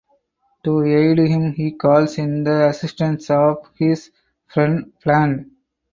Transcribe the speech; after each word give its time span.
To 0.63 0.83
aid 0.83 1.19
him 1.19 1.53
he 1.53 1.73
calls 1.73 2.17
in 2.17 2.43
the 2.43 2.69
assistance 2.69 3.29
of 3.29 3.69
his 3.77 4.09
friend 4.47 4.91
Bland. 5.05 5.51